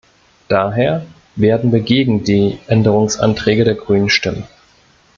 [0.47, 1.05] Daher
[1.35, 4.47] werden wir gegen die Änderungsanträge der Grünen stimmen.